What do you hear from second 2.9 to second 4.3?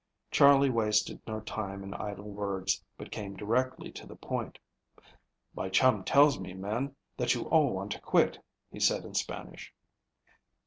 but came directly to the